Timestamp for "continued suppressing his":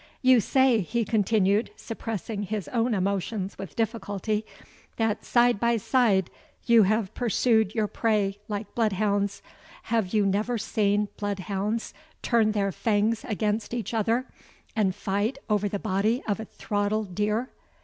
1.05-2.67